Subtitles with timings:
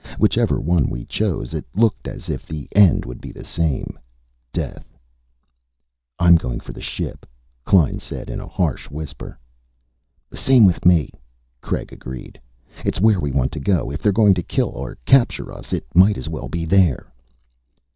[0.17, 3.99] Whichever one we chose, it looked as if the end would be the same
[4.51, 4.97] death.
[6.17, 7.27] "I'm for going on to the ship,"
[7.65, 9.37] Klein said in a harsh whisper.
[10.31, 11.11] "The same with me,"
[11.61, 12.41] Craig agreed.
[12.83, 13.91] "It's where we want to go.
[13.91, 17.13] If they're going to kill or capture us, it might as well be there."